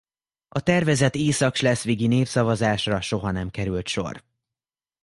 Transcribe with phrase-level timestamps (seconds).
[0.49, 4.23] A tervezett észak-schleswigi népszavazásra soha nem került sor.